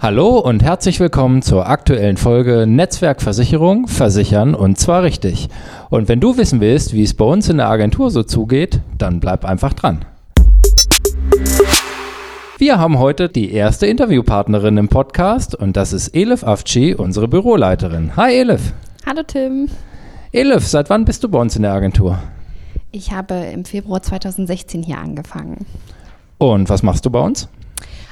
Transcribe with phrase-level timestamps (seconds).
[0.00, 5.48] Hallo und herzlich willkommen zur aktuellen Folge Netzwerkversicherung, versichern und zwar richtig.
[5.90, 9.18] Und wenn du wissen willst, wie es bei uns in der Agentur so zugeht, dann
[9.18, 10.04] bleib einfach dran.
[12.58, 18.14] Wir haben heute die erste Interviewpartnerin im Podcast und das ist Elif Afci, unsere Büroleiterin.
[18.16, 18.72] Hi Elif.
[19.04, 19.68] Hallo Tim.
[20.30, 22.20] Elif, seit wann bist du bei uns in der Agentur?
[22.92, 25.66] Ich habe im Februar 2016 hier angefangen.
[26.38, 27.48] Und was machst du bei uns?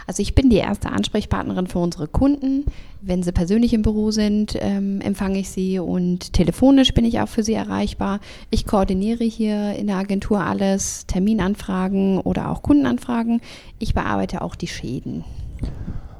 [0.06, 2.64] Also ich bin die erste Ansprechpartnerin für unsere Kunden.
[3.00, 7.28] Wenn sie persönlich im Büro sind, ähm, empfange ich sie und telefonisch bin ich auch
[7.28, 8.20] für sie erreichbar.
[8.50, 13.40] Ich koordiniere hier in der Agentur alles, Terminanfragen oder auch Kundenanfragen.
[13.78, 15.24] Ich bearbeite auch die Schäden.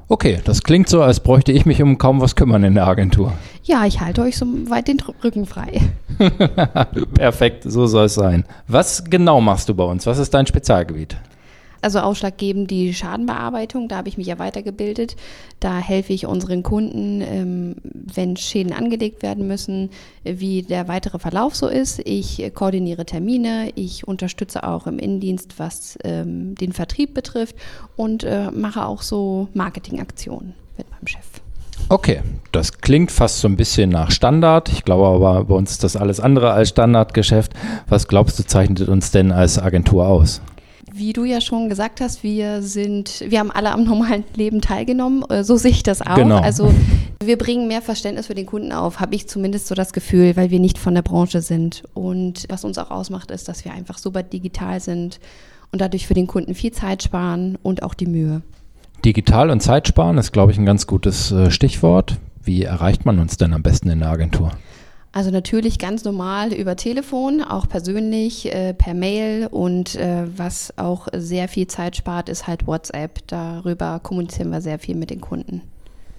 [0.09, 3.33] Okay, das klingt so, als bräuchte ich mich um kaum was kümmern in der Agentur.
[3.63, 5.81] Ja, ich halte euch so weit den Rücken frei.
[7.13, 8.45] Perfekt, so soll es sein.
[8.67, 10.05] Was genau machst du bei uns?
[10.05, 11.17] Was ist dein Spezialgebiet?
[11.87, 15.15] Also ausschlaggebend die Schadenbearbeitung, da habe ich mich ja weitergebildet.
[15.61, 17.75] Da helfe ich unseren Kunden, ähm,
[18.13, 19.91] wenn Schäden angelegt werden müssen,
[20.25, 22.01] wie der weitere Verlauf so ist.
[22.03, 27.55] Ich koordiniere Termine, ich unterstütze auch im Innendienst, was ähm, den Vertrieb betrifft
[27.95, 31.23] und äh, mache auch so Marketingaktionen mit meinem Chef.
[31.87, 34.67] Okay, das klingt fast so ein bisschen nach Standard.
[34.67, 37.53] Ich glaube aber, bei uns ist das alles andere als Standardgeschäft.
[37.87, 40.41] Was glaubst du, zeichnet uns denn als Agentur aus?
[40.97, 45.23] Wie du ja schon gesagt hast, wir sind, wir haben alle am normalen Leben teilgenommen.
[45.29, 46.15] Äh, so sehe ich das auch.
[46.15, 46.39] Genau.
[46.39, 46.73] Also
[47.23, 50.49] wir bringen mehr Verständnis für den Kunden auf, habe ich zumindest so das Gefühl, weil
[50.49, 51.83] wir nicht von der Branche sind.
[51.93, 55.19] Und was uns auch ausmacht, ist, dass wir einfach super digital sind
[55.71, 58.41] und dadurch für den Kunden viel Zeit sparen und auch die Mühe.
[59.05, 62.17] Digital und Zeit sparen ist, glaube ich, ein ganz gutes äh, Stichwort.
[62.41, 64.51] Wie erreicht man uns denn am besten in der Agentur?
[65.11, 71.07] Also natürlich ganz normal über Telefon, auch persönlich, äh, per Mail und äh, was auch
[71.13, 73.25] sehr viel Zeit spart, ist halt WhatsApp.
[73.27, 75.61] Darüber kommunizieren wir sehr viel mit den Kunden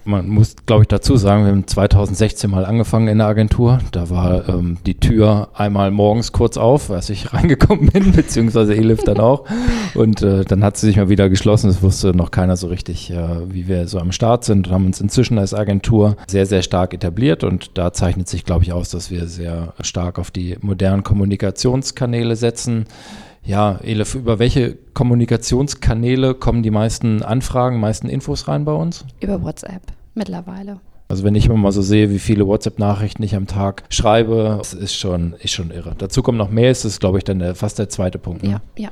[0.09, 3.79] man muss, glaube ich, dazu sagen, wir haben 2016 mal angefangen in der Agentur.
[3.93, 9.05] Da war ähm, die Tür einmal morgens kurz auf, als ich reingekommen bin, beziehungsweise Elif
[9.05, 9.45] dann auch.
[9.95, 11.69] Und äh, dann hat sie sich mal wieder geschlossen.
[11.69, 14.67] Es wusste noch keiner so richtig, äh, wie wir so am Start sind.
[14.67, 17.45] Und haben uns inzwischen als Agentur sehr, sehr stark etabliert.
[17.45, 22.35] Und da zeichnet sich, glaube ich, aus, dass wir sehr stark auf die modernen Kommunikationskanäle
[22.35, 22.87] setzen.
[23.45, 29.05] Ja, Elif, über welche Kommunikationskanäle kommen die meisten Anfragen, meisten Infos rein bei uns?
[29.21, 30.81] Über WhatsApp mittlerweile.
[31.09, 34.75] Also wenn ich immer mal so sehe, wie viele WhatsApp-Nachrichten ich am Tag schreibe, das
[34.75, 35.95] ist schon, ist schon irre.
[35.97, 38.43] Dazu kommt noch das ist, glaube ich, dann der, fast der zweite Punkt.
[38.43, 38.51] Ne?
[38.51, 38.91] Ja, ja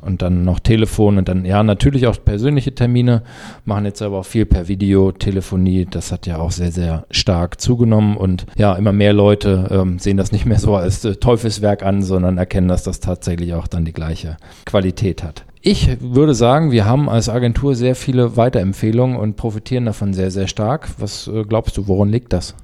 [0.00, 3.22] und dann noch Telefon und dann, ja, natürlich auch persönliche Termine,
[3.64, 7.60] machen jetzt aber auch viel per Video, Telefonie, das hat ja auch sehr, sehr stark
[7.60, 11.82] zugenommen und ja, immer mehr Leute ähm, sehen das nicht mehr so als äh, Teufelswerk
[11.82, 15.44] an, sondern erkennen, dass das tatsächlich auch dann die gleiche Qualität hat.
[15.68, 20.46] Ich würde sagen, wir haben als Agentur sehr viele Weiterempfehlungen und profitieren davon sehr, sehr
[20.46, 20.88] stark.
[20.98, 22.54] Was äh, glaubst du, woran liegt das?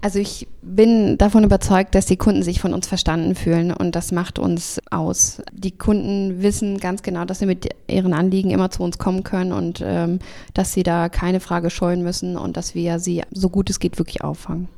[0.00, 4.10] Also ich bin davon überzeugt, dass die Kunden sich von uns verstanden fühlen und das
[4.10, 5.42] macht uns aus.
[5.52, 9.52] Die Kunden wissen ganz genau, dass sie mit ihren Anliegen immer zu uns kommen können
[9.52, 10.18] und ähm,
[10.54, 13.98] dass sie da keine Frage scheuen müssen und dass wir sie so gut es geht
[13.98, 14.68] wirklich auffangen.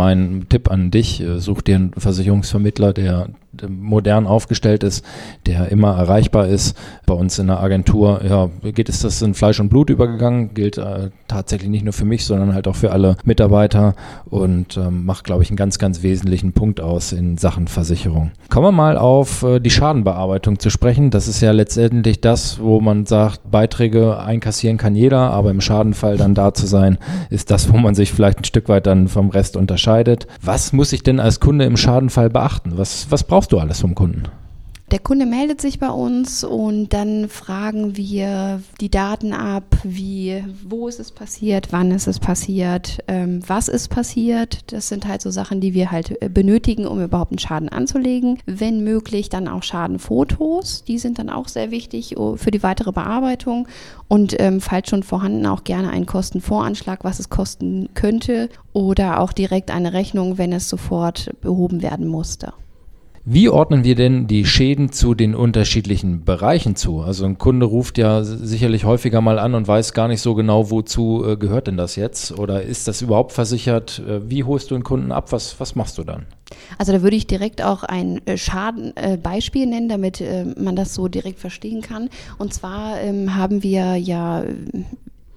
[0.00, 3.28] Mein Tipp an dich, äh, such dir einen Versicherungsvermittler, der
[3.68, 5.04] modern aufgestellt ist,
[5.46, 6.76] der immer erreichbar ist.
[7.06, 10.78] Bei uns in der Agentur ja, geht es das in Fleisch und Blut übergegangen, gilt
[10.78, 13.94] äh, tatsächlich nicht nur für mich, sondern halt auch für alle Mitarbeiter
[14.26, 18.30] und ähm, macht, glaube ich, einen ganz, ganz wesentlichen Punkt aus in Sachen Versicherung.
[18.48, 21.10] Kommen wir mal auf äh, die Schadenbearbeitung zu sprechen.
[21.10, 26.16] Das ist ja letztendlich das, wo man sagt, Beiträge einkassieren kann jeder, aber im Schadenfall
[26.16, 26.98] dann da zu sein,
[27.30, 29.89] ist das, wo man sich vielleicht ein Stück weit dann vom Rest unterscheidet.
[30.42, 32.72] Was muss ich denn als Kunde im Schadenfall beachten?
[32.76, 34.24] Was, was brauchst du alles vom Kunden?
[34.90, 40.88] Der Kunde meldet sich bei uns und dann fragen wir die Daten ab, wie, wo
[40.88, 44.72] ist es passiert, wann ist es passiert, ähm, was ist passiert.
[44.72, 48.40] Das sind halt so Sachen, die wir halt äh, benötigen, um überhaupt einen Schaden anzulegen.
[48.46, 50.82] Wenn möglich, dann auch Schadenfotos.
[50.82, 53.68] Die sind dann auch sehr wichtig oh, für die weitere Bearbeitung.
[54.08, 58.48] Und ähm, falls schon vorhanden, auch gerne einen Kostenvoranschlag, was es kosten könnte.
[58.72, 62.54] Oder auch direkt eine Rechnung, wenn es sofort behoben werden musste.
[63.32, 66.98] Wie ordnen wir denn die Schäden zu den unterschiedlichen Bereichen zu?
[66.98, 70.72] Also ein Kunde ruft ja sicherlich häufiger mal an und weiß gar nicht so genau,
[70.72, 72.36] wozu äh, gehört denn das jetzt?
[72.36, 74.00] Oder ist das überhaupt versichert?
[74.00, 75.30] Äh, wie holst du einen Kunden ab?
[75.30, 76.26] Was, was machst du dann?
[76.76, 80.24] Also da würde ich direkt auch ein äh, Schadenbeispiel nennen, damit
[80.58, 82.08] man das so direkt verstehen kann.
[82.38, 84.42] Und zwar ähm, haben wir ja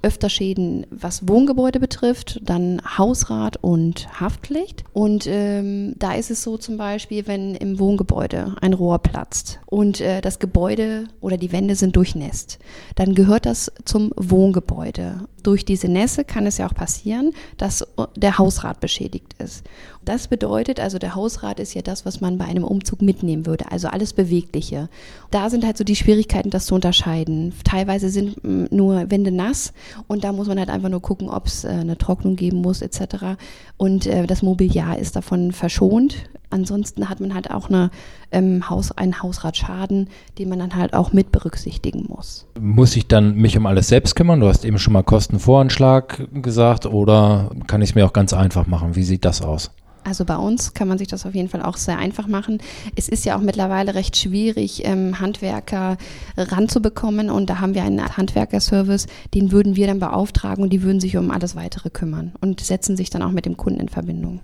[0.04, 4.84] öfter Schäden, was Wohngebäude betrifft, dann Hausrat und Haftpflicht.
[4.94, 10.02] Und ähm, da ist es so zum Beispiel, wenn im Wohngebäude ein Rohr platzt und
[10.02, 12.60] äh, das Gebäude oder die Wände sind durchnässt,
[12.96, 15.28] dann gehört das zum Wohngebäude.
[15.42, 17.86] Durch diese Nässe kann es ja auch passieren, dass
[18.16, 19.64] der Hausrat beschädigt ist.
[20.06, 23.72] Das bedeutet also, der Hausrat ist ja das, was man bei einem Umzug mitnehmen würde,
[23.72, 24.90] also alles Bewegliche.
[25.32, 27.54] Da sind halt so die Schwierigkeiten, das zu unterscheiden.
[27.64, 29.74] Teilweise sind mm, nur Wände nass
[30.08, 32.82] und da muss man halt einfach nur gucken, ob es äh, eine Trocknung geben muss
[32.82, 33.38] etc.
[33.78, 36.30] Und äh, das Mobiliar ist davon verschont.
[36.50, 37.90] Ansonsten hat man halt auch eine,
[38.32, 42.46] ähm, Haus, einen Hausratschaden, den man dann halt auch mit berücksichtigen muss.
[42.60, 44.40] Muss ich dann mich um alles selbst kümmern?
[44.40, 48.68] Du hast eben schon mal Kostenvoranschlag gesagt oder kann ich es mir auch ganz einfach
[48.68, 48.96] machen?
[48.96, 49.72] Wie sieht das aus?
[50.04, 52.60] Also bei uns kann man sich das auf jeden Fall auch sehr einfach machen.
[52.96, 55.98] Es ist ja auch mittlerweile recht schwierig, ähm, Handwerker
[56.38, 61.00] ranzubekommen und da haben wir einen Handwerkerservice, den würden wir dann beauftragen und die würden
[61.00, 64.42] sich um alles weitere kümmern und setzen sich dann auch mit dem Kunden in Verbindung.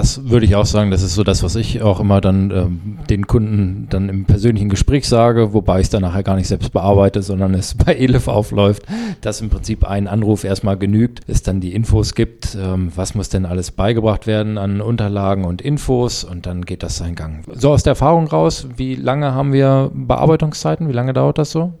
[0.00, 2.98] Das würde ich auch sagen, das ist so das, was ich auch immer dann ähm,
[3.10, 6.72] den Kunden dann im persönlichen Gespräch sage, wobei ich es dann nachher gar nicht selbst
[6.72, 8.84] bearbeite, sondern es bei Elif aufläuft,
[9.20, 13.28] dass im Prinzip ein Anruf erstmal genügt, es dann die Infos gibt, ähm, was muss
[13.28, 17.44] denn alles beigebracht werden an Unterlagen und Infos und dann geht das seinen Gang.
[17.52, 20.88] So aus der Erfahrung raus, wie lange haben wir Bearbeitungszeiten?
[20.88, 21.74] Wie lange dauert das so?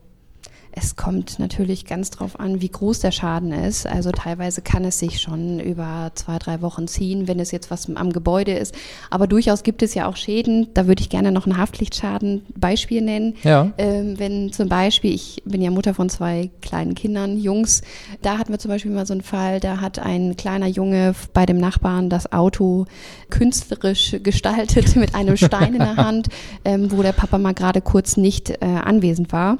[0.72, 3.86] Es kommt natürlich ganz drauf an, wie groß der Schaden ist.
[3.86, 7.88] Also teilweise kann es sich schon über zwei, drei Wochen ziehen, wenn es jetzt was
[7.94, 8.74] am Gebäude ist.
[9.10, 10.68] Aber durchaus gibt es ja auch Schäden.
[10.74, 13.34] Da würde ich gerne noch ein Haftpflichtschaden-Beispiel nennen.
[13.42, 13.72] Ja.
[13.78, 17.82] Ähm, wenn zum Beispiel, ich bin ja Mutter von zwei kleinen Kindern, Jungs,
[18.22, 21.46] da hatten wir zum Beispiel mal so einen Fall, da hat ein kleiner Junge bei
[21.46, 22.86] dem Nachbarn das Auto
[23.28, 26.28] künstlerisch gestaltet mit einem Stein in der Hand,
[26.64, 29.58] ähm, wo der Papa mal gerade kurz nicht äh, anwesend war.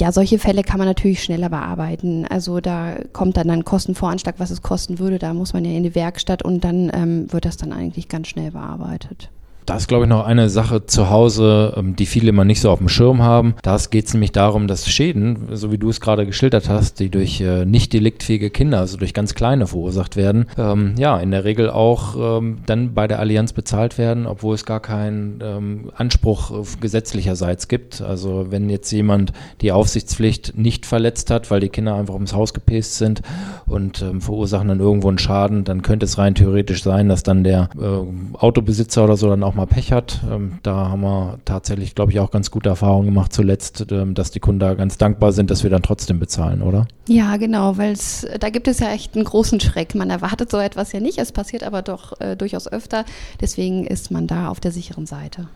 [0.00, 2.26] Ja, solche Fälle kann man natürlich schneller bearbeiten.
[2.26, 5.18] Also da kommt dann ein Kostenvoranschlag, was es kosten würde.
[5.18, 8.28] Da muss man ja in die Werkstatt und dann ähm, wird das dann eigentlich ganz
[8.28, 9.30] schnell bearbeitet.
[9.70, 12.72] Da ist, glaube ich, noch eine Sache zu Hause, ähm, die viele immer nicht so
[12.72, 13.54] auf dem Schirm haben.
[13.62, 17.08] Da geht es nämlich darum, dass Schäden, so wie du es gerade geschildert hast, die
[17.08, 21.44] durch äh, nicht deliktfähige Kinder, also durch ganz kleine verursacht werden, ähm, ja, in der
[21.44, 26.50] Regel auch ähm, dann bei der Allianz bezahlt werden, obwohl es gar keinen ähm, Anspruch
[26.80, 28.02] gesetzlicherseits gibt.
[28.02, 32.54] Also wenn jetzt jemand die Aufsichtspflicht nicht verletzt hat, weil die Kinder einfach ums Haus
[32.54, 33.22] gepäst sind
[33.66, 37.44] und ähm, verursachen dann irgendwo einen Schaden, dann könnte es rein theoretisch sein, dass dann
[37.44, 40.20] der äh, Autobesitzer oder so dann auch mal mal Pech hat.
[40.30, 44.30] Ähm, da haben wir tatsächlich, glaube ich, auch ganz gute Erfahrungen gemacht zuletzt, ähm, dass
[44.30, 46.88] die Kunden da ganz dankbar sind, dass wir dann trotzdem bezahlen, oder?
[47.06, 47.96] Ja, genau, weil
[48.38, 49.94] da gibt es ja echt einen großen Schreck.
[49.94, 53.04] Man erwartet so etwas ja nicht, es passiert aber doch äh, durchaus öfter.
[53.40, 55.48] Deswegen ist man da auf der sicheren Seite.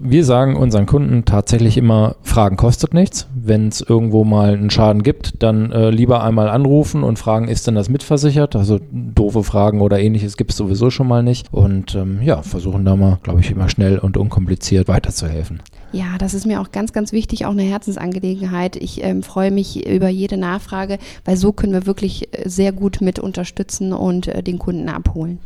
[0.00, 3.28] Wir sagen unseren Kunden tatsächlich immer, Fragen kostet nichts.
[3.34, 7.66] Wenn es irgendwo mal einen Schaden gibt, dann äh, lieber einmal anrufen und fragen, ist
[7.66, 8.56] denn das mitversichert?
[8.56, 11.46] Also doofe Fragen oder ähnliches gibt es sowieso schon mal nicht.
[11.52, 15.62] Und ähm, ja, versuchen da mal, glaube ich, immer schnell und unkompliziert weiterzuhelfen.
[15.92, 18.74] Ja, das ist mir auch ganz, ganz wichtig, auch eine Herzensangelegenheit.
[18.74, 23.00] Ich ähm, freue mich über jede Nachfrage, weil so können wir wirklich äh, sehr gut
[23.00, 25.38] mit unterstützen und äh, den Kunden abholen.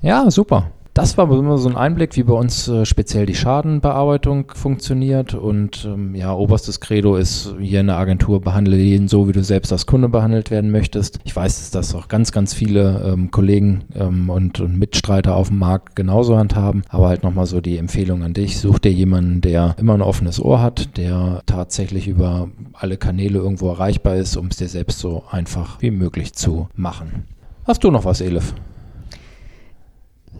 [0.00, 0.70] Ja, super.
[0.94, 5.34] Das war immer so ein Einblick, wie bei uns äh, speziell die Schadenbearbeitung funktioniert.
[5.34, 9.42] Und ähm, ja, oberstes Credo ist hier in der Agentur, behandle jeden so, wie du
[9.42, 11.18] selbst als Kunde behandelt werden möchtest.
[11.24, 15.48] Ich weiß, dass das auch ganz, ganz viele ähm, Kollegen ähm, und, und, Mitstreiter auf
[15.48, 16.84] dem Markt genauso handhaben.
[16.90, 20.40] Aber halt nochmal so die Empfehlung an dich, such dir jemanden, der immer ein offenes
[20.40, 25.24] Ohr hat, der tatsächlich über alle Kanäle irgendwo erreichbar ist, um es dir selbst so
[25.28, 27.24] einfach wie möglich zu machen.
[27.64, 28.54] Hast du noch was, Elif?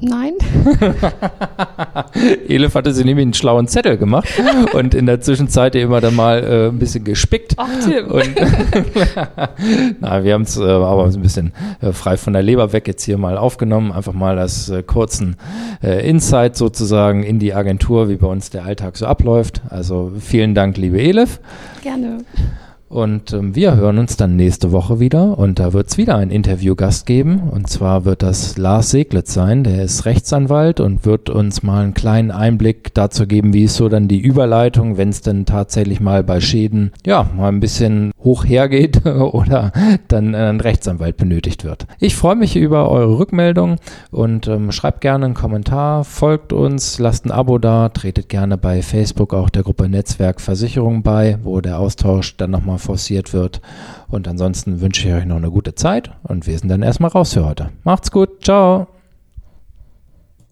[0.05, 0.35] Nein.
[2.49, 4.29] Elif hatte sie nämlich einen schlauen Zettel gemacht
[4.75, 7.55] und in der Zwischenzeit immer dann mal äh, ein bisschen gespickt.
[7.57, 8.07] Ach, Tim.
[8.07, 8.31] Und
[10.01, 13.05] Na, wir haben es äh, aber ein bisschen äh, frei von der Leber weg jetzt
[13.05, 13.93] hier mal aufgenommen.
[13.93, 15.37] Einfach mal als äh, kurzen
[15.83, 19.63] äh, Insight sozusagen in die Agentur, wie bei uns der Alltag so abläuft.
[19.71, 21.41] Also vielen Dank, liebe Elif.
[21.83, 22.19] Gerne.
[22.95, 26.31] Und ähm, wir hören uns dann nächste Woche wieder und da wird es wieder einen
[26.31, 27.41] Interviewgast geben.
[27.51, 31.95] Und zwar wird das Lars Seglitz sein, der ist Rechtsanwalt und wird uns mal einen
[31.95, 36.23] kleinen Einblick dazu geben, wie ist so dann die Überleitung, wenn es denn tatsächlich mal
[36.23, 39.73] bei Schäden ja mal ein bisschen hoch hergeht oder
[40.07, 41.89] dann ein Rechtsanwalt benötigt wird.
[41.99, 43.79] Ich freue mich über eure Rückmeldung
[44.13, 48.83] und ähm, schreibt gerne einen Kommentar, folgt uns, lasst ein Abo da, tretet gerne bei
[48.83, 53.61] Facebook auch der Gruppe Netzwerk Versicherung bei, wo der Austausch dann nochmal forciert wird.
[54.09, 57.35] Und ansonsten wünsche ich euch noch eine gute Zeit und wir sind dann erstmal raus
[57.35, 57.71] für heute.
[57.83, 58.94] Macht's gut, ciao.